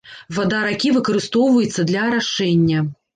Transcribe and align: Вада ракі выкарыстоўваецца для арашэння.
Вада 0.35 0.61
ракі 0.67 0.93
выкарыстоўваецца 0.95 1.85
для 1.91 2.07
арашэння. 2.13 2.81